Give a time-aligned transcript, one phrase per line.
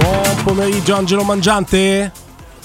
[0.00, 2.10] Buon pomeriggio Angelo Mangiante.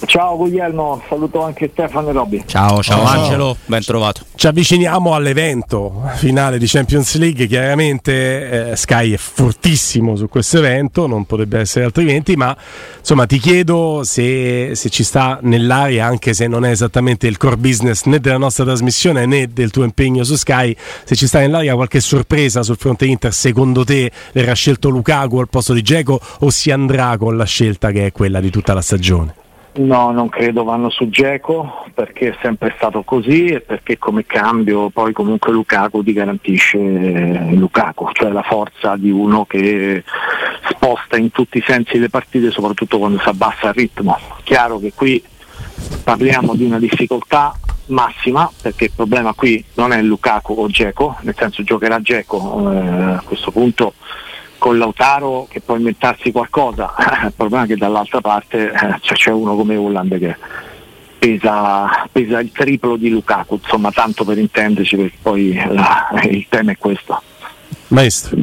[0.05, 2.43] Ciao Guglielmo, saluto anche Stefano e Robby.
[2.46, 3.21] Ciao, ciao, Ciao.
[3.21, 4.24] Angelo, ben trovato.
[4.35, 11.07] Ci avviciniamo all'evento finale di Champions League, chiaramente eh, Sky è fortissimo su questo evento,
[11.07, 12.55] non potrebbe essere altrimenti, ma
[12.99, 17.57] insomma ti chiedo se, se ci sta nell'aria, anche se non è esattamente il core
[17.57, 21.74] business né della nostra trasmissione né del tuo impegno su Sky, se ci sta nell'aria
[21.74, 26.49] qualche sorpresa sul fronte Inter, secondo te verrà scelto Lukaku al posto di Geco o
[26.49, 29.43] si andrà con la scelta che è quella di tutta la stagione?
[29.77, 34.90] No, non credo vanno su Geco perché è sempre stato così e perché come cambio
[34.90, 40.01] poi comunque Lukaku ti garantisce eh, Lukaku, cioè la forza di uno che
[40.70, 44.18] sposta in tutti i sensi le partite, soprattutto quando si abbassa il ritmo.
[44.43, 45.21] Chiaro che qui
[46.03, 47.53] parliamo di una difficoltà
[47.87, 52.77] massima perché il problema qui non è Lukaku o Geco, nel senso giocherà Geco eh,
[53.15, 53.93] a questo punto
[54.58, 56.94] con Lautaro che può inventarsi qualcosa,
[57.26, 60.36] il problema è che dall'altra parte eh, cioè, c'è uno come Holland che
[61.18, 66.72] pesa, pesa il triplo di Lukaku, insomma tanto per intenderci perché poi la- il tema
[66.72, 67.22] è questo.
[67.88, 68.38] Maestro.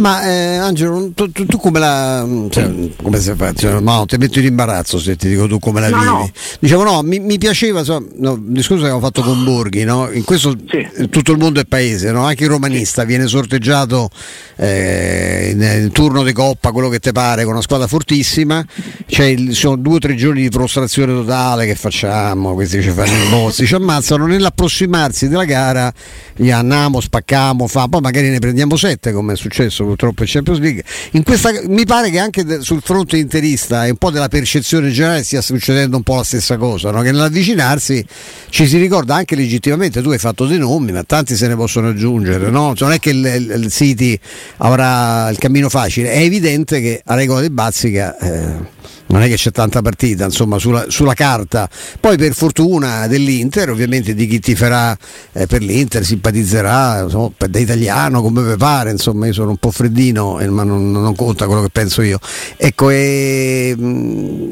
[0.00, 2.26] Ma eh, Angelo, tu, tu- tu come la.
[2.48, 2.70] Cioè,
[3.02, 3.52] come si fa?
[3.52, 6.08] Cioè, no, ti metto in imbarazzo se ti dico tu come la No, vivi.
[6.08, 6.30] no.
[6.58, 10.10] Dicevo no, mi, mi piaceva, so, no, il discorso che avevo fatto con Borghi, no?
[10.10, 10.78] In questo Sì.
[10.78, 12.24] eh, tutto il mondo è paese, no?
[12.24, 14.08] Anche il romanista viene sorteggiato
[14.56, 18.64] eh, nel turno di coppa, quello che ti pare, con una squadra fortissima.
[19.06, 22.90] C'è il- ci sono due o tre giorni di frustrazione totale che facciamo, questi ci
[22.90, 24.26] fanno i bozzi, ci ammazzano.
[24.26, 25.92] Nell'approssimarsi della gara
[26.34, 30.58] gli andiamo, spaccamo, fa, poi magari ne prendiamo sette come è successo purtroppo in Champions
[30.60, 30.84] League.
[31.22, 35.40] Questa, mi pare che anche sul fronte interista e un po' della percezione generale stia
[35.42, 37.02] succedendo un po' la stessa cosa, no?
[37.02, 38.04] che nell'avvicinarsi
[38.48, 41.88] ci si ricorda anche legittimamente, tu hai fatto dei nomi, ma tanti se ne possono
[41.88, 42.74] aggiungere, no?
[42.74, 44.18] Cioè, non è che il- il City
[44.58, 48.16] avrà il cammino facile, è evidente che a regola di Bazzica...
[48.18, 48.78] eh,
[49.10, 51.68] non è che c'è tanta partita, insomma, sulla, sulla carta.
[51.98, 54.96] Poi per fortuna dell'Inter, ovviamente di chi tiferà
[55.32, 59.70] eh, per l'Inter, simpatizzerà, insomma, da italiano come vi pare, insomma, io sono un po'
[59.70, 62.18] freddino, eh, ma non, non conta quello che penso io.
[62.56, 63.76] Ecco, e,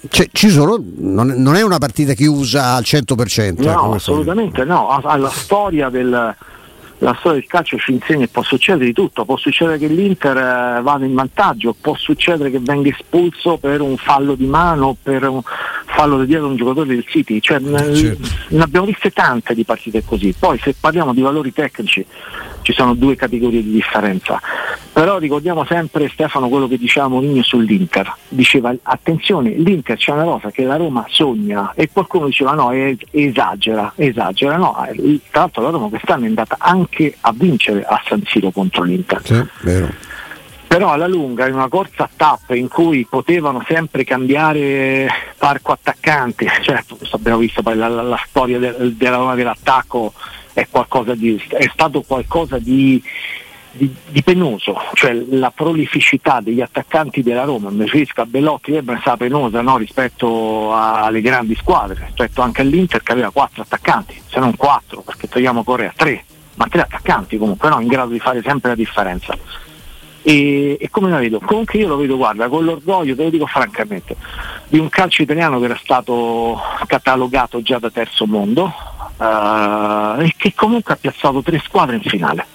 [0.09, 3.63] c'è- ci sono, non, è- non è una partita chiusa al 100%.
[3.63, 4.89] ecco, No, questo- assolutamente no.
[4.89, 6.35] Ah, La storia del,
[6.99, 10.37] la storia del calcio ci insegna che può succedere di tutto, può succedere che l'Inter
[10.37, 15.29] eh, vada in vantaggio, può succedere che venga espulso per un fallo di mano, per
[15.29, 15.41] un
[15.85, 18.29] fallo di dietro a un giocatore del City, cioè, certo.
[18.49, 20.35] ne abbiamo viste tante di partite così.
[20.37, 22.05] Poi se parliamo di valori tecnici
[22.69, 24.39] ci sono due categorie di differenza.
[24.93, 28.15] Però ricordiamo sempre Stefano quello che diceva Mourinho sull'Inter.
[28.29, 32.95] Diceva attenzione, l'Inter c'è una cosa che la Roma sogna e qualcuno diceva no, è-
[33.13, 34.59] esagera, esagera.
[34.59, 38.51] No, eh, tra l'altro la Roma quest'anno è andata anche a vincere a San Siro
[38.51, 39.43] contro l'Inter Sì,
[40.67, 45.09] però alla lunga in una corsa a tappe in cui potevano sempre cambiare
[45.39, 50.13] parco attaccante, cioè, abbiamo visto poi la, la- la storia del- della Roma dell'attacco
[50.59, 53.03] è, di, è stato qualcosa di,
[53.73, 58.83] di- di penoso, cioè la prolificità degli attaccanti della Roma, mi riferisco a Bellotti è
[58.83, 64.21] stata penosa no, rispetto a- alle grandi squadre, rispetto anche all'Inter che aveva quattro attaccanti,
[64.27, 66.25] se non quattro, perché togliamo Corea, tre,
[66.57, 69.37] ma tre attaccanti comunque no, in grado di fare sempre la differenza.
[70.23, 71.39] E, e come la vedo?
[71.39, 74.17] Comunque io lo vedo, guarda, con l'orgoglio, te lo dico francamente,
[74.67, 78.71] di un calcio italiano che era stato catalogato già da terzo mondo
[79.21, 82.47] e che comunque ha piazzato tre squadre in finale.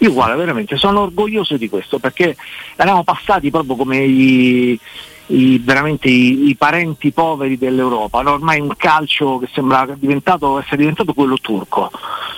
[0.00, 2.36] Io guarda, veramente sono orgoglioso di questo perché
[2.76, 4.78] eravamo passati proprio come i,
[5.28, 8.32] i- veramente i, i parenti poveri dell'Europa, no?
[8.32, 11.90] ormai un calcio che sembra diventato, essere diventato quello turco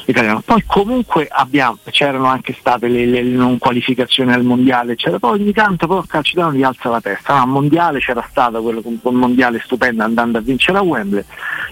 [0.07, 0.43] italiano.
[0.45, 5.53] Poi comunque abbiamo, c'erano anche state le, le non qualificazioni al mondiale, c'era poi ogni
[5.53, 7.35] tanto però il calcio italiano gli alza la testa.
[7.35, 11.25] No, al mondiale c'era stato quello un mondiale stupendo andando a vincere a Wembley.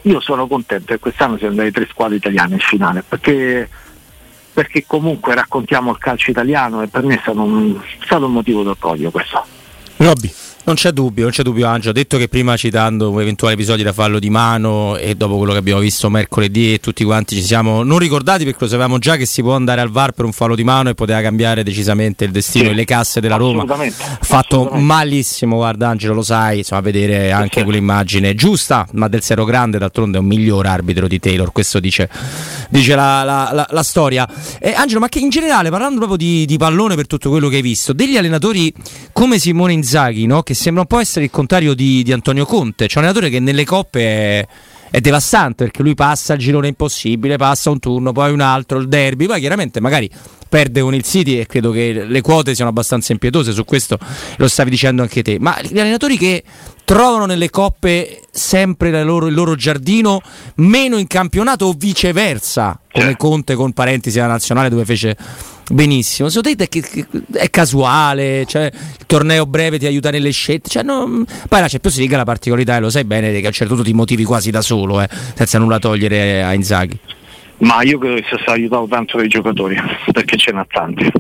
[0.03, 3.69] Io sono contento che quest'anno siano andate tre squadre italiane in finale perché,
[4.53, 8.33] perché comunque raccontiamo il calcio italiano e per me è stato un, è stato un
[8.33, 9.45] motivo d'orgoglio questo.
[9.97, 10.33] Robby.
[10.69, 11.95] Non c'è dubbio, non c'è dubbio Angelo.
[11.95, 15.59] Detto che prima citando un eventuale episodio da fallo di mano e dopo quello che
[15.59, 19.25] abbiamo visto mercoledì e tutti quanti ci siamo non ricordati perché lo sapevamo già che
[19.25, 22.33] si può andare al VAR per un fallo di mano e poteva cambiare decisamente il
[22.33, 23.65] destino e le casse della Roma.
[24.21, 29.79] Fatto malissimo, guarda Angelo, lo sai, insomma, vedere anche quell'immagine giusta, ma del Sero Grande
[29.79, 32.11] d'altronde è un miglior arbitro di Taylor, questo dice,
[32.69, 34.29] dice la, la, la, la, storia.
[34.59, 37.57] Eh, Angelo, ma che in generale, parlando proprio di, di, pallone per tutto quello che
[37.57, 38.73] hai visto, degli allenatori
[39.13, 40.43] come Simone Inzaghi, no?
[40.43, 42.87] che sembra un po' essere il contrario di, di Antonio Conte.
[42.87, 44.47] C'è un allenatore che nelle coppe è,
[44.91, 48.89] è, devastante perché lui passa il girone impossibile, passa un turno, poi un altro, il
[48.89, 50.11] derby, poi chiaramente magari
[50.49, 53.99] perde con il City e credo che le quote siano abbastanza impietose, su questo
[54.37, 55.39] lo stavi dicendo anche te.
[55.39, 56.43] Ma gli allenatori che
[56.89, 60.23] trovano nelle coppe sempre loro, il loro giardino,
[60.55, 65.15] meno in campionato o viceversa, come Conte con parentesi alla nazionale dove fece
[65.71, 66.31] benissimo.
[66.31, 68.47] Secondo te è, è casuale?
[68.47, 70.71] Cioè, il torneo breve ti aiuta nelle scelte?
[70.71, 73.53] Cioè, no, poi la Champions League la particolarità, e lo sai bene, che a un
[73.53, 76.99] certo punto ti motivi quasi da solo, eh, senza nulla togliere a Inzaghi.
[77.59, 79.77] Ma io credo che sia stato aiutato tanto dai giocatori,
[80.11, 81.13] perché ce n'ha tanti.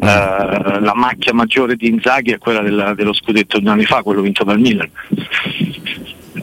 [0.00, 4.22] Uh, la macchia maggiore di Inzaghi è quella della, dello scudetto di anni fa, quello
[4.22, 4.88] vinto dal Milan.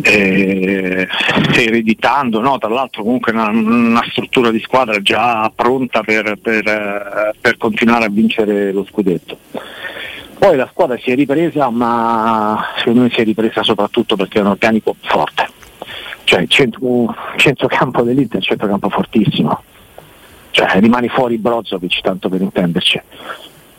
[0.04, 1.08] E,
[1.56, 2.60] ereditando, no?
[2.60, 8.10] tra l'altro comunque una, una, struttura di squadra già pronta per, per, per continuare a
[8.10, 9.40] vincere lo scudetto.
[10.38, 14.42] Poi la squadra si è ripresa, ma secondo me si è ripresa soprattutto perché è
[14.42, 15.56] un organico forte
[16.28, 19.64] cioè il centro, centrocampo dell'Inter è un centrocampo fortissimo,
[20.58, 23.00] cioè rimani fuori Brozovic tanto per intenderci.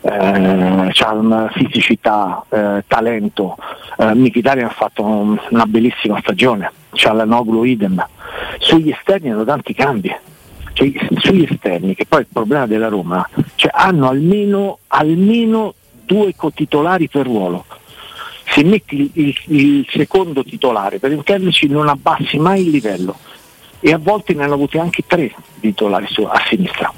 [0.01, 3.57] Eh, c'ha una fisicità, eh, talento,
[3.97, 8.01] eh, Mkhitaryan ha fatto un, una bellissima stagione, c'ha la Noglu idem,
[8.59, 10.09] sugli esterni hanno tanti cambi,
[10.71, 15.73] cioè, sugli esterni che poi il problema della Roma, cioè, hanno almeno, almeno
[16.05, 17.65] due cotitolari per ruolo,
[18.45, 23.17] se metti il, il, secondo titolare per intenderci non abbassi mai il livello
[23.79, 26.91] e a volte ne hanno avuti anche tre titolari su, a sinistra.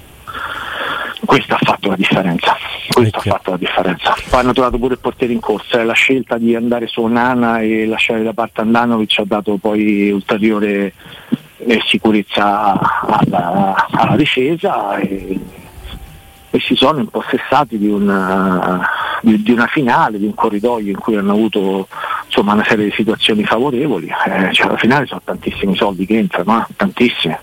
[1.24, 2.58] Questo ha fatto la differenza.
[2.90, 4.16] Questo ha fatto la differenza.
[4.30, 5.84] Poi hanno trovato pure il portiere in corsa.
[5.84, 10.94] La scelta di andare su Nana e lasciare da parte Andanovic ha dato poi ulteriore
[11.58, 15.40] eh, sicurezza alla, alla difesa e,
[16.52, 18.86] e si sono impossessati di una,
[19.22, 21.88] di, di una, finale, di un corridoio in cui hanno avuto
[22.26, 24.08] insomma, una serie di situazioni favorevoli.
[24.08, 26.74] Eh, cioè, alla finale sono tantissimi soldi che entrano, eh?
[26.76, 27.38] tantissimi.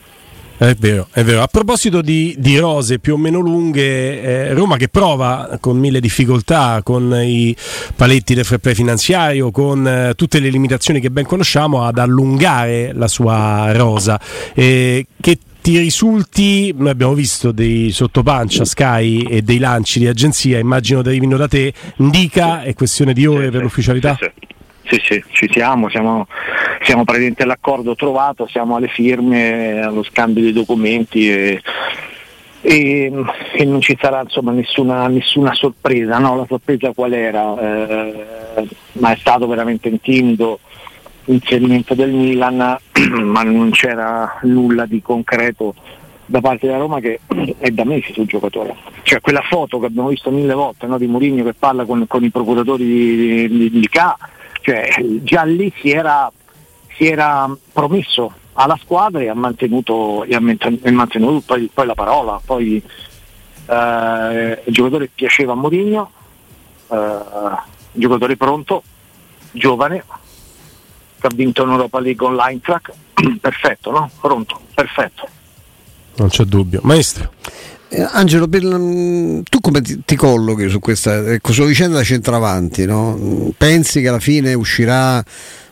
[0.59, 1.41] È vero, è vero.
[1.41, 6.01] A proposito di, di rose più o meno lunghe, eh, Roma che prova con mille
[6.01, 7.55] difficoltà, con i
[7.95, 12.91] paletti del fair play finanziario, con eh, tutte le limitazioni che ben conosciamo, ad allungare
[12.93, 14.21] la sua rosa.
[14.53, 20.59] Eh, che ti risulti, noi abbiamo visto dei sottopancia Sky e dei lanci di agenzia,
[20.59, 24.17] immagino che arrivino da te, indica è questione di ore sì, per sì, l'ufficialità?
[24.19, 24.31] Sì,
[24.85, 26.27] sì, sì, ci siamo, siamo,
[26.81, 31.61] siamo presenti all'accordo trovato, siamo alle firme, allo scambio dei documenti e,
[32.63, 33.13] e,
[33.53, 36.35] e non ci sarà insomma, nessuna, nessuna sorpresa, no?
[36.35, 37.61] la sorpresa qual era?
[37.61, 40.61] Eh, ma è stato veramente intimido
[41.29, 42.79] inserimento del Milan,
[43.23, 45.75] ma non c'era nulla di concreto
[46.27, 47.21] da parte della Roma che
[47.59, 48.75] è da mesi sul giocatore.
[49.03, 52.23] Cioè quella foto che abbiamo visto mille volte no, di Mourinho che parla con, con
[52.25, 54.15] i procuratori di, di, di K,
[54.61, 54.89] cioè,
[55.23, 56.31] già lì si era,
[56.95, 62.41] si era, promesso alla squadra e ha mantenuto, e ha mantenuto poi, poi, la parola.
[62.45, 62.83] Poi
[63.67, 66.11] eh, il giocatore piaceva a Mourinho,
[66.91, 67.19] eh,
[67.93, 68.83] giocatore pronto,
[69.53, 70.05] giovane,
[71.19, 72.93] che ha vinto in Europa League con l'Eintracht,
[73.41, 74.11] perfetto, no?
[74.21, 75.29] Pronto, perfetto.
[76.17, 76.81] Non c'è dubbio.
[76.83, 77.33] Maestro.
[77.91, 82.85] Eh, Angelo, per, tu come ti, ti, collochi su questa ecco, sulla vicenda da centravanti?
[82.85, 83.51] No?
[83.57, 85.25] Pensi che alla fine uscirà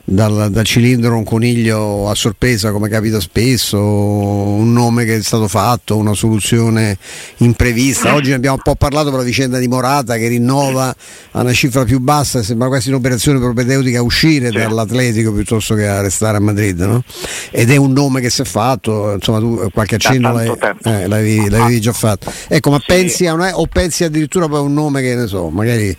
[0.09, 5.49] dal, dal, cilindro un coniglio a sorpresa come capita spesso, un nome che è stato
[5.49, 6.97] fatto, una soluzione
[7.39, 8.15] imprevista.
[8.15, 10.95] Oggi ne abbiamo un po' parlato per la vicenda di Morata che rinnova
[11.33, 14.59] a una cifra più bassa, sembra quasi un'operazione propedeutica uscire sì.
[14.59, 16.79] dall'Atletico piuttosto che a restare a Madrid.
[16.81, 17.03] No?
[17.51, 20.49] Ed è un nome che si è fatto, insomma tu qualche accenno l'hai,
[20.85, 22.33] eh, l'avevi, l'avevi, già fatto.
[22.47, 22.85] Ecco, ma sì.
[22.87, 25.97] pensi a una, o pensi addirittura poi a un nome che ne so, magari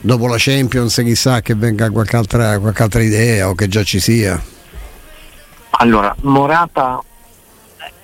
[0.00, 4.00] dopo la Champions chissà che venga qualche altra, qualche altra idea o che già ci
[4.00, 4.40] sia.
[5.70, 7.02] Allora, Morata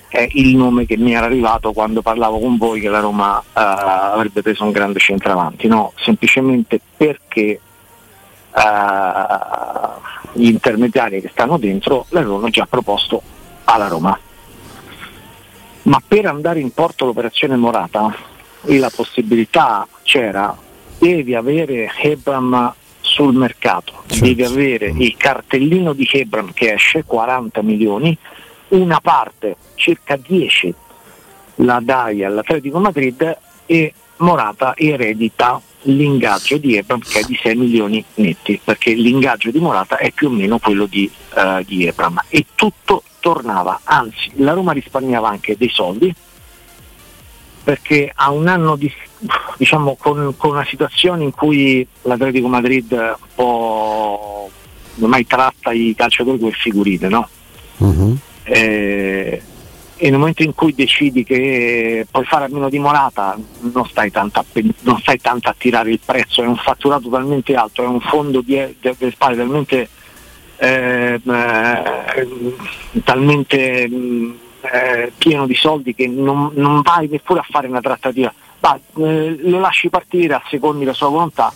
[0.09, 3.43] è il nome che mi era arrivato quando parlavo con voi che la Roma uh,
[3.53, 7.59] avrebbe preso un grande centravanti, no, semplicemente perché
[8.51, 8.61] uh,
[10.33, 13.23] gli intermediari che stanno dentro l'avevano già proposto
[13.65, 14.19] alla Roma.
[15.85, 18.15] Ma per andare in porto l'operazione Morata
[18.67, 20.55] la possibilità c'era,
[21.03, 24.25] devi avere Hebram sul mercato, certo.
[24.25, 28.17] devi avere il cartellino di Hebram che esce, 40 milioni,
[28.69, 30.73] una parte, circa 10,
[31.57, 38.05] la dai all'Atletico Madrid e Morata eredita l'ingaggio di Ebram che è di 6 milioni
[38.15, 42.47] netti, perché l'ingaggio di Morata è più o meno quello di, uh, di Ebram e
[42.55, 46.15] tutto tornava, anzi la Roma risparmiava anche dei soldi
[47.65, 48.93] perché a un anno di,
[49.57, 54.51] diciamo, con, con, una situazione in cui l'Atletico Madrid un po'
[55.01, 57.29] ormai tratta i calciatori come figurine, no?
[57.79, 58.17] Uh-huh.
[58.45, 59.43] Eh,
[60.03, 64.11] e nel momento in cui decidi che puoi fare a meno di Morata non stai,
[64.11, 64.45] tanto a,
[64.81, 68.43] non stai tanto a tirare il prezzo, è un fatturato talmente alto, è un fondo
[68.45, 68.75] delle
[69.13, 69.89] spalle talmente,
[70.57, 72.55] eh, eh,
[73.05, 73.89] talmente
[74.63, 79.39] eh, pieno di soldi che non, non, vai neppure a fare una trattativa, Va, eh,
[79.41, 81.53] lo lasci partire a secondi la sua volontà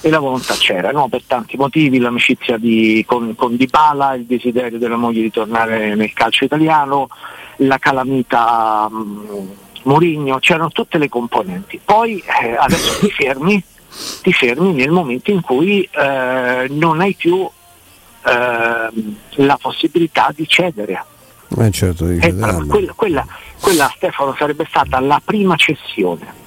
[0.00, 1.08] e la volontà c'era, no?
[1.08, 6.12] per tanti motivi, l'amicizia di, con, con Dybala, il desiderio della moglie di tornare nel
[6.12, 7.08] calcio italiano,
[7.56, 9.48] la calamita um,
[9.82, 11.80] Mourinho, c'erano tutte le componenti.
[11.84, 13.60] Poi eh, adesso ti fermi,
[14.22, 17.48] ti fermi nel momento in cui eh, non hai più
[18.26, 18.88] eh,
[19.42, 21.04] la possibilità di cedere.
[21.58, 22.32] Eh certo, eh,
[22.68, 23.26] quella, quella,
[23.58, 26.42] quella Stefano sarebbe stata la prima cessione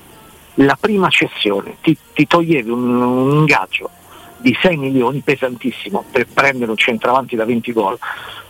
[0.57, 3.89] la prima cessione ti, ti toglievi un, un, ingaggio
[4.37, 7.97] di 6 milioni pesantissimo per prendere un centravanti da 20 gol.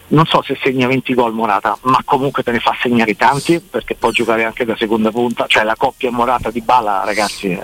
[0.09, 3.95] Non so se segna 20 gol Morata ma comunque te ne fa segnare tanti perché
[3.95, 5.45] può giocare anche da seconda punta.
[5.47, 7.59] Cioè la coppia Morata di Bala ragazzi eh,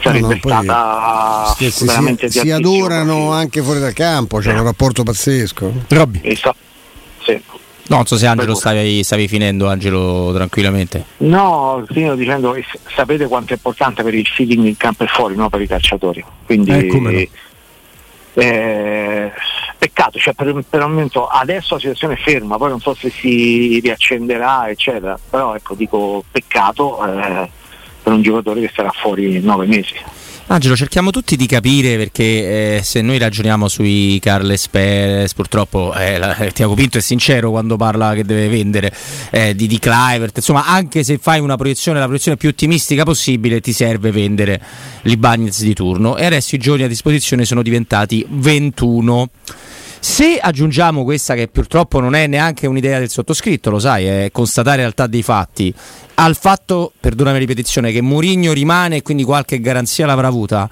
[0.00, 4.58] sarebbe no, no, stata si, veramente si, si adorano anche fuori dal campo c'è eh.
[4.58, 5.72] un rapporto pazzesco.
[5.88, 6.20] Robby.
[7.24, 7.42] Sì.
[7.86, 11.04] No, non so se Angelo stavi, stavi, finendo, Angelo, tranquillamente.
[11.18, 12.56] No, fino dicendo
[12.94, 15.50] sapete quanto è importante per il feeling in campo e fuori, no?
[15.50, 16.24] per i calciatori.
[16.46, 17.30] Quindi eh,
[18.34, 19.32] eh,
[19.76, 23.10] peccato, cioè per, per, il momento adesso la situazione è ferma, poi non so se
[23.10, 25.18] si riaccenderà, eccetera.
[25.28, 27.50] Però ecco, dico peccato eh,
[28.02, 29.94] per un giocatore che sarà fuori nove mesi.
[30.54, 36.16] Angelo, cerchiamo tutti di capire perché eh, se noi ragioniamo sui Carles Perez, purtroppo eh,
[36.16, 38.94] la, eh, Tiago Pinto è sincero quando parla che deve vendere
[39.30, 43.60] eh, di, di Clivert, insomma anche se fai una proiezione, la proiezione più ottimistica possibile
[43.60, 44.60] ti serve vendere
[45.02, 49.30] l'Ibagnez di turno e adesso i giorni a disposizione sono diventati 21.
[50.04, 54.76] Se aggiungiamo questa che purtroppo non è neanche un'idea del sottoscritto, lo sai, è constatare
[54.76, 55.72] realtà dei fatti,
[56.16, 60.68] al fatto, perdonami la ripetizione, che Mourinho rimane e quindi qualche garanzia l'avrà avuta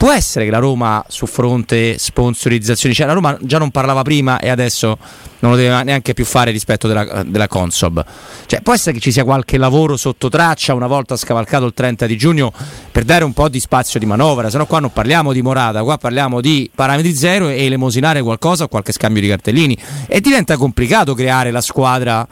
[0.00, 4.38] Può essere che la Roma su fronte sponsorizzazioni, cioè la Roma già non parlava prima
[4.38, 4.96] e adesso
[5.40, 8.02] non lo deve neanche più fare rispetto della, della Consob.
[8.46, 12.06] Cioè, può essere che ci sia qualche lavoro sotto traccia una volta scavalcato il 30
[12.06, 12.50] di giugno
[12.90, 15.82] per dare un po' di spazio di manovra, se no qua non parliamo di morata,
[15.82, 19.76] qua parliamo di parametri zero e elemosinare qualcosa o qualche scambio di cartellini
[20.06, 22.26] e diventa complicato creare la squadra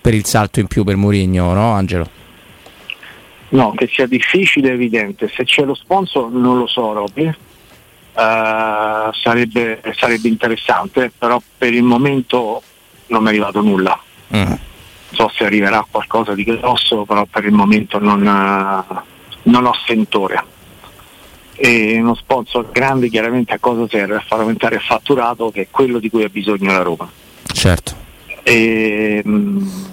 [0.00, 2.21] per il salto in più per Mourinho, no Angelo?
[3.52, 5.30] No, che sia difficile è evidente.
[5.34, 7.26] Se c'è lo sponsor non lo so, Robby.
[8.14, 12.62] Uh, sarebbe, sarebbe, interessante, però per il momento
[13.06, 13.98] non mi è arrivato nulla.
[14.34, 14.42] Mm.
[14.42, 14.58] Non
[15.10, 19.00] so se arriverà qualcosa di grosso, però per il momento non, uh,
[19.44, 20.44] non ho sentore.
[21.54, 24.16] E uno sponsor grande chiaramente a cosa serve?
[24.16, 27.10] A far aumentare il fatturato che è quello di cui ha bisogno la Roma.
[27.52, 27.94] Certo.
[28.42, 29.91] E, um,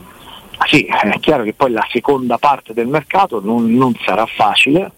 [0.70, 4.92] sì, è chiaro che poi la seconda parte del mercato non, non sarà facile.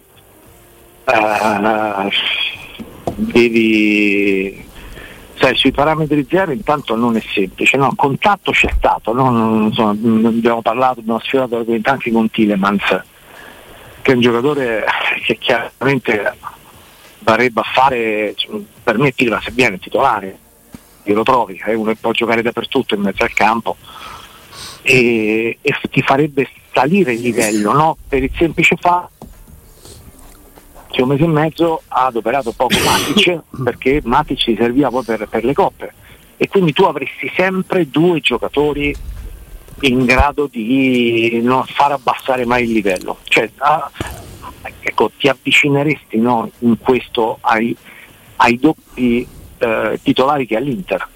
[1.05, 2.09] Uh,
[3.15, 4.67] devi
[5.35, 9.67] sai, sui parametri zero intanto non è semplice, no, contatto c'è stato, no?
[9.67, 13.01] insomma, abbiamo parlato, abbiamo sfiorato anche con Tilemans,
[14.01, 14.83] che è un giocatore
[15.25, 16.35] che chiaramente
[17.19, 20.37] varrebbe a fare, cioè, per me Tilemans se viene titolare,
[21.03, 23.77] lo trovi, è uno che può giocare dappertutto in mezzo al campo
[24.81, 27.97] e, e ti farebbe salire il livello no?
[28.07, 29.09] per il semplice fatto
[30.89, 35.27] che un mese e mezzo ha adoperato poco Matic perché Matic si serviva poi per,
[35.27, 35.93] per le coppe
[36.37, 38.93] e quindi tu avresti sempre due giocatori
[39.81, 43.17] in grado di non far abbassare mai il livello.
[43.23, 43.89] Cioè, ah,
[44.79, 47.75] ecco, ti avvicineresti no, in questo ai,
[48.37, 51.07] ai doppi eh, titolari che ha l'Inter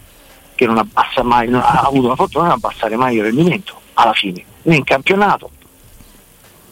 [0.56, 3.84] che non abbassa mai, non ha avuto la fortuna di non abbassare mai il rendimento.
[3.96, 5.50] alla fine, né in campionato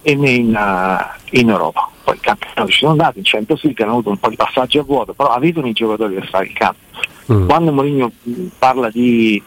[0.01, 1.89] e né in, uh, in Europa.
[2.03, 4.77] Poi in campionato ci sono andati, in Champions League hanno avuto un po' di passaggi
[4.77, 6.79] a vuoto, però avevano i giocatori per stare in campo.
[7.31, 7.47] Mm.
[7.47, 8.11] Quando Mourinho
[8.57, 9.41] parla di,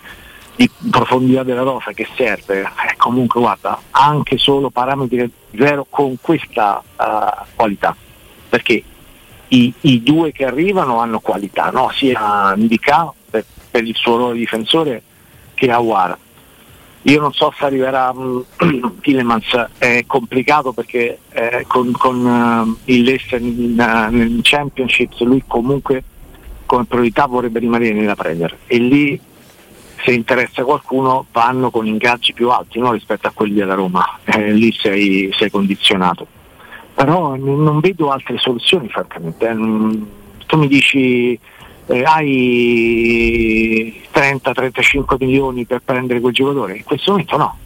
[0.57, 6.83] di, profondità della rosa che serve, eh, comunque guarda, anche solo parametri zero con questa
[6.97, 7.95] uh, qualità,
[8.49, 8.83] perché
[9.49, 11.91] i, i, due che arrivano hanno qualità, no?
[11.93, 12.57] sia
[13.29, 13.45] per,
[13.77, 15.03] per, il suo ruolo di difensore
[15.55, 16.19] che Awara.
[17.03, 18.45] Io non so se arriverà um,
[19.01, 25.43] Tillemans, è complicato perché eh, con, con uh, il Leicester in, uh, nel Championship lui
[25.47, 26.03] comunque
[26.67, 29.21] come priorità vorrebbe rimanere nella Premier e lì
[30.03, 32.93] se interessa qualcuno vanno con ingaggi più alti no?
[32.93, 36.27] rispetto a quelli della Roma, eh, lì sei, sei condizionato
[36.97, 39.47] però non vedo altre soluzioni francamente.
[39.47, 39.55] Eh.
[40.47, 41.39] Tu mi dici
[41.87, 47.59] eh, hai 30-35 milioni per prendere quel giocatore, in questo momento no.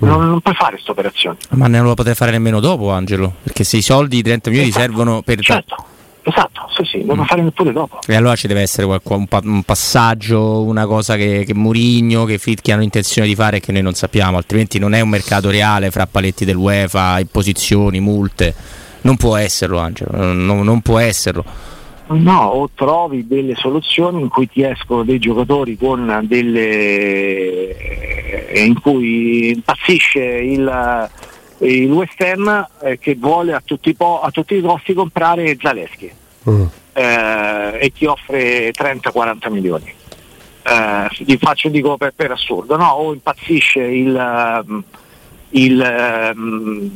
[0.00, 0.28] Non, mm.
[0.28, 1.38] non puoi fare questa operazione.
[1.50, 4.70] Ma non lo potrai fare nemmeno dopo, Angelo, perché se i soldi, i 30 milioni
[4.70, 4.86] esatto.
[4.86, 5.40] servono per...
[5.40, 5.84] Certo.
[6.22, 7.20] Esatto, sì, sì, non mm.
[7.20, 8.00] lo fare neppure dopo.
[8.06, 12.24] E allora ci deve essere qualche, un, pa- un, passaggio, una cosa che, che Murigno,
[12.24, 15.08] che Fitchi hanno intenzione di fare e che noi non sappiamo, altrimenti non è un
[15.08, 18.54] mercato reale fra paletti dell'UEFA, imposizioni, multe.
[19.00, 21.44] Non può esserlo, Angelo, non, non può esserlo.
[22.08, 27.76] No, o trovi delle soluzioni in cui ti escono dei giocatori con delle
[28.54, 31.10] in cui impazzisce il,
[31.58, 36.10] il West Ham eh, che vuole a tutti, po- a tutti, i costi comprare Zaleschi
[36.48, 36.64] mm.
[36.94, 39.92] eh, e ti offre 30-40 milioni.
[40.62, 42.88] Eh, vi faccio dico per, per, assurdo, no?
[42.88, 44.82] O impazzisce il, um,
[45.50, 46.90] il um,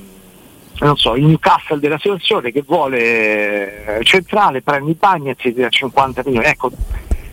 [0.80, 5.68] non so, il Newcastle della situazione che vuole eh, centrale, prende bagni e ti da
[5.68, 6.46] 50 milioni.
[6.46, 6.70] Ecco,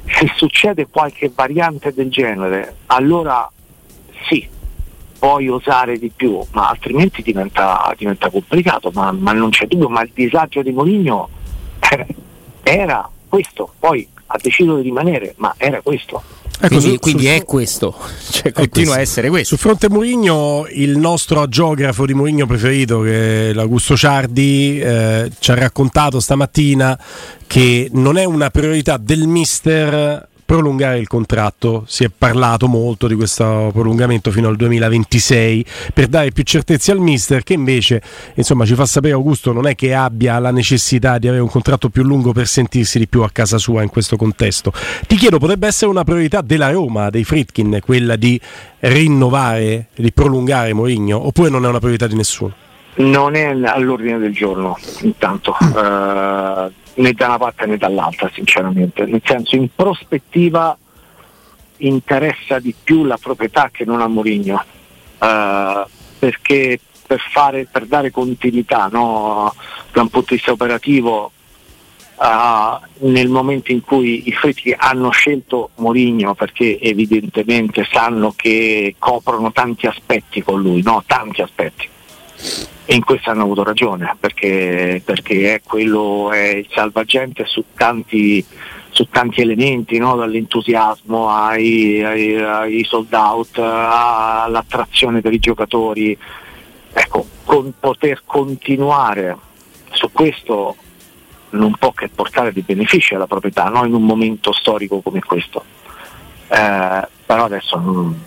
[0.06, 3.50] se succede qualche variante del genere, allora
[4.28, 4.48] sì,
[5.18, 10.02] puoi osare di più, ma altrimenti diventa, diventa complicato, ma, ma, non c'è dubbio, ma
[10.02, 11.30] il disagio di Moligno
[12.64, 16.22] era questo, poi ha deciso di rimanere, ma era questo.
[16.62, 17.96] Ecco, quindi, su, quindi su, è questo,
[18.32, 19.56] cioè, continua a essere questo.
[19.56, 25.52] Su fronte Mourinho, il nostro geografo di Mourinho preferito, che è l'Augusto Ciardi, eh, ci
[25.52, 27.00] ha raccontato stamattina
[27.48, 31.84] che non è una priorità del mister prolungare il contratto.
[31.86, 36.98] Si è parlato molto di questo prolungamento fino al 2026 per dare più certezze al
[36.98, 38.02] mister che invece
[38.34, 41.90] insomma, ci fa sapere Augusto non è che abbia la necessità di avere un contratto
[41.90, 44.74] più lungo per sentirsi di più a casa sua in questo contesto.
[45.06, 48.42] Ti chiedo, potrebbe essere una priorità della Roma, dei Fritkin, quella di
[48.80, 52.54] rinnovare, di prolungare Mourinho oppure non è una priorità di nessuno?
[52.96, 55.56] Non è all'ordine del giorno, intanto.
[55.60, 59.06] Uh, né da una parte né dall'altra, sinceramente.
[59.06, 60.78] Nel senso, in prospettiva
[61.78, 64.64] interessa di più la proprietà che non a Mourinho,
[65.20, 69.54] uh, perché per, fare, per, dare continuità no,
[69.92, 71.32] da un punto di vista operativo
[72.18, 79.54] uh, nel momento in cui i Fritti hanno scelto Mourinho perché evidentemente sanno che coprono
[79.54, 81.02] tanti aspetti con lui, no?
[81.08, 81.88] tanti aspetti
[82.90, 88.44] e in questo hanno avuto ragione perché, perché è quello è il salvagente su tanti,
[88.90, 90.16] su tanti elementi, no?
[90.16, 96.18] dall'entusiasmo ai, ai, ai, sold out, all'attrazione per i giocatori.
[96.92, 99.38] Ecco, con poter continuare
[99.92, 100.76] su questo
[101.52, 103.86] non può che portare dei benefici alla proprietà no?
[103.86, 105.64] in un momento storico come questo.
[106.48, 107.76] Eh, però adesso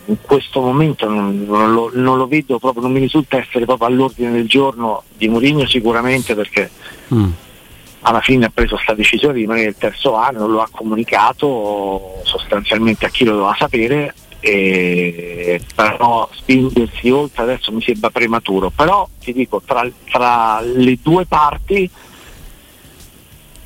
[0.04, 3.88] in questo momento non, non, lo, non, lo, vedo proprio, non mi risulta essere proprio
[3.88, 6.70] all'ordine del giorno di Mourinho sicuramente perché
[7.12, 7.30] mm.
[8.02, 13.06] alla fine ha preso questa decisione di rimanere il terzo anno, lo ha comunicato sostanzialmente
[13.06, 19.32] a chi lo doveva sapere e, però spingersi oltre adesso mi sembra prematuro però ti
[19.32, 21.90] dico tra, tra le due parti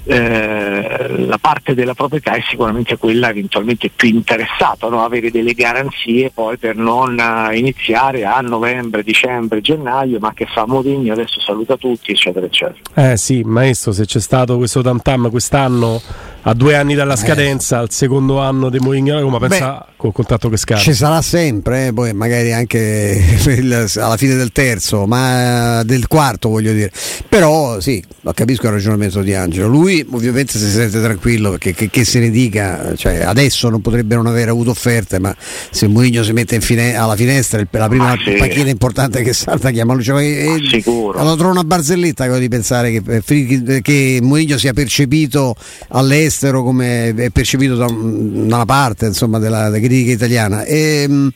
[0.09, 5.05] eh, la parte della proprietà è sicuramente quella eventualmente più interessata, no?
[5.05, 10.65] avere delle garanzie poi per non uh, iniziare a novembre, dicembre, gennaio, ma che fa
[10.67, 12.79] Mourinho, adesso saluta tutti, eccetera, eccetera.
[12.95, 16.01] Eh sì, maestro, se c'è stato questo tam tam quest'anno
[16.49, 17.17] a due anni dalla eh.
[17.17, 17.81] scadenza, eh.
[17.81, 20.81] al secondo anno di Mourinho alla Roma, pensa Beh, col contratto che scade.
[20.81, 26.49] Ci sarà sempre, eh, poi magari anche il, alla fine del terzo, ma del quarto
[26.49, 26.93] voglio dire.
[27.29, 29.67] Però sì, capisco il ragionamento di Angelo.
[29.67, 34.15] Lui ovviamente si sente tranquillo perché che, che se ne dica, cioè, adesso non potrebbe
[34.15, 35.35] non aver avuto offerte, ma
[35.71, 38.35] se Mourinho si mette fine, alla finestra, la prima ah, sì.
[38.35, 40.05] panchina importante che salta chiama lui.
[40.05, 41.19] Cioè, eh, sicuro.
[41.19, 45.57] Allora trovo una barzelletta di pensare che, che Mourinho sia percepito
[45.89, 50.65] all'estero all'estero come è percepito da, una parte insomma, della, della critica italiana.
[50.65, 51.33] E, ehm,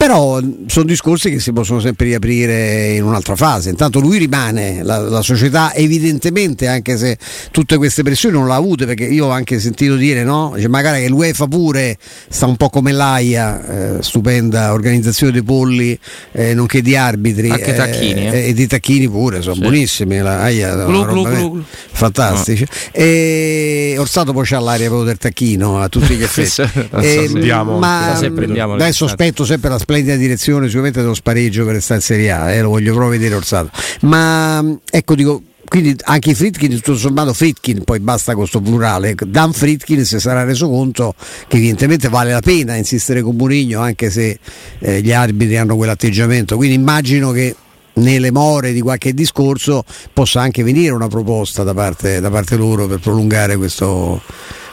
[0.00, 3.68] Però sono discorsi che si possono sempre riaprire in un'altra fase.
[3.68, 7.18] Intanto lui rimane, la, la società evidentemente, anche se
[7.50, 10.54] tutte queste pressioni non l'ha avute, perché io ho anche sentito dire, no?
[10.56, 11.98] Cioè, magari che l'UEFA pure
[12.30, 15.98] sta un po' come l'AIA, eh, stupenda organizzazione dei polli,
[16.32, 17.50] eh, nonché di arbitri.
[17.50, 18.48] Anche Tacchini, eh.
[18.48, 19.60] E di Tacchini pure, sono Sì.
[19.60, 20.16] buonissimi.
[20.20, 21.64] La AIA, Glu, una roba glu, ver- glu, glu.
[21.92, 22.66] fantastici.
[22.90, 26.48] E Orsato poi c'ha l'aria proprio del tacchino a tutti gli effetti.
[26.48, 27.78] Sì, E, salutiamo.
[27.78, 28.26] ma distanze.
[29.04, 32.68] aspetto sempre la splendida direzione sicuramente dello spareggio per restare in Serie A, eh, lo
[32.68, 33.70] voglio proprio vedere Orsato.
[34.02, 35.42] Ma ecco dico.
[35.70, 40.68] Quindi anche Fritkin, tutto sommato Fritkin, poi basta questo plurale, Dan Fritkin si sarà reso
[40.68, 41.14] conto
[41.46, 44.36] che evidentemente vale la pena insistere con Murigno anche se
[44.80, 47.54] eh, gli arbitri hanno quell'atteggiamento, quindi immagino che
[47.94, 52.88] nelle more di qualche discorso possa anche venire una proposta da parte, da parte loro
[52.88, 54.20] per prolungare questo,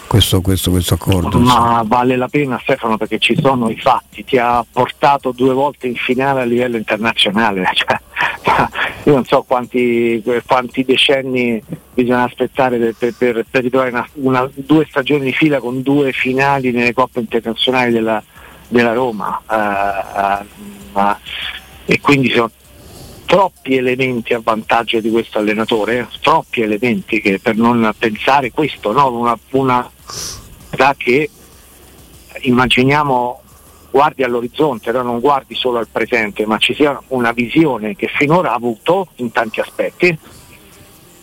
[0.08, 1.38] questo, questo, questo accordo.
[1.40, 5.88] Ma vale la pena Stefano perché ci sono i fatti, ti ha portato due volte
[5.88, 8.00] in finale a livello internazionale, cioè,
[9.04, 11.62] io non so quanti, quanti decenni
[11.94, 16.72] bisogna aspettare per, per, per, ritrovare una, una- due stagioni di fila con due finali
[16.72, 18.24] nelle coppe internazionali della,
[18.68, 20.46] della Roma eh, eh,
[20.94, 21.20] ma-
[21.86, 22.52] e quindi sono
[23.26, 28.94] troppi elementi a vantaggio di questo allenatore, eh, troppi elementi che per non pensare questo,
[28.94, 29.12] no?
[29.12, 29.92] una, una
[30.76, 31.30] da che
[32.42, 33.42] immaginiamo
[33.90, 35.02] guardi all'orizzonte, no?
[35.02, 39.32] non guardi solo al presente, ma ci sia una visione che finora ha avuto in
[39.32, 40.18] tanti aspetti,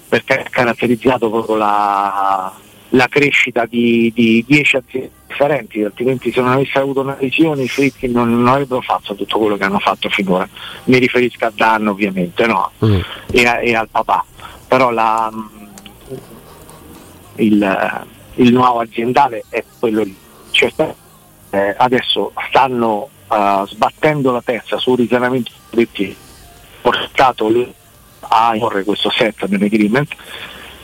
[0.09, 2.53] perché ha caratterizzato proprio la,
[2.91, 7.69] la crescita di, di 10 aziende differenti, altrimenti se non avesse avuto una visione i
[7.69, 10.49] Fritkin non, non avrebbero fatto tutto quello che hanno fatto finora.
[10.85, 12.71] Mi riferisco a Dan ovviamente, no?
[12.85, 13.01] Mm.
[13.33, 14.25] e, a- e al papà.
[14.69, 15.31] Però la,
[17.37, 20.17] il, il nuovo aziendale è quello lì.
[20.51, 20.95] Cioè,
[21.51, 26.17] eh, adesso stanno eh, sbattendo la testa sul risanamento dei
[26.81, 27.73] portato lì
[28.21, 30.15] a imporre questo settlement agreement,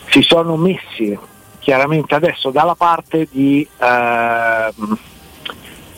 [0.09, 1.19] si sono messi
[1.59, 4.99] chiaramente adesso dalla parte di ehm,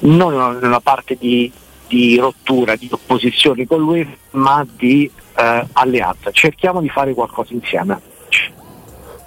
[0.01, 1.51] non una parte di,
[1.87, 6.31] di rottura, di opposizione con lui, ma di eh, alleanza.
[6.31, 8.11] Cerchiamo di fare qualcosa insieme.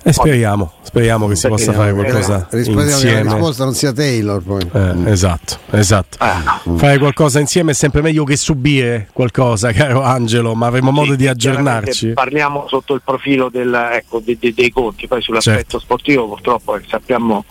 [0.08, 3.22] E speriamo, speriamo che si possa fare qualcosa Rispettiamo che la insieme.
[3.34, 4.62] risposta non sia Taylor poi.
[4.72, 6.18] Eh, esatto, esatto.
[6.24, 11.12] Eh, Fare qualcosa insieme è sempre meglio che subire qualcosa, caro Angelo, ma avremo modo
[11.12, 12.10] Sì, di aggiornarci.
[12.10, 15.80] Parliamo sotto il profilo del, ecco, de- de- dei conti, poi sull'aspetto Certo.
[15.80, 17.44] sportivo purtroppo eh, sappiamo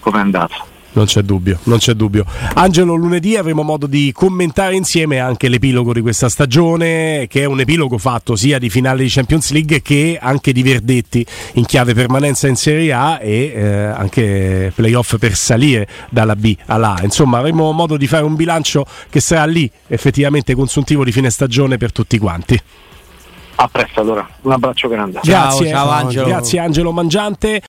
[0.00, 0.66] com'è andato.
[0.92, 2.24] Non c'è dubbio, non c'è dubbio.
[2.54, 7.60] Angelo, lunedì avremo modo di commentare insieme anche l'epilogo di questa stagione, che è un
[7.60, 11.24] epilogo fatto sia di finale di Champions League che anche di verdetti
[11.54, 16.94] in chiave permanenza in Serie A e eh, anche playoff per salire dalla B alla
[16.94, 17.04] A.
[17.04, 21.76] Insomma, avremo modo di fare un bilancio che sarà lì effettivamente consuntivo di fine stagione
[21.76, 22.60] per tutti quanti.
[23.62, 25.20] A presto allora, un abbraccio grande.
[25.22, 26.26] Ciao, Grazie, ciao, Angelo.
[26.26, 27.58] Grazie Angelo Mangiante.